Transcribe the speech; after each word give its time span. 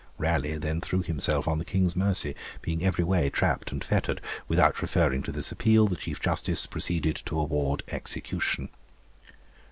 Raleigh 0.17 0.57
then 0.57 0.81
threw 0.81 1.03
himself 1.03 1.47
on 1.47 1.59
the 1.59 1.63
King's 1.63 1.95
mercy, 1.95 2.33
being 2.63 2.83
every 2.83 3.03
way 3.03 3.29
trapped 3.29 3.71
and 3.71 3.83
fettered; 3.83 4.19
without 4.47 4.81
referring 4.81 5.21
to 5.21 5.31
this 5.31 5.51
appeal, 5.51 5.85
the 5.85 5.95
Chief 5.95 6.19
Justice 6.19 6.65
proceeded 6.65 7.17
to 7.27 7.39
award 7.39 7.83
execution. 7.89 8.69